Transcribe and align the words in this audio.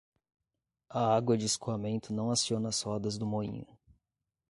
A 0.89 1.15
água 1.15 1.37
de 1.37 1.45
escoamento 1.45 2.11
não 2.11 2.31
aciona 2.31 2.69
as 2.69 2.81
rodas 2.81 3.19
do 3.19 3.27
moinho. 3.27 3.67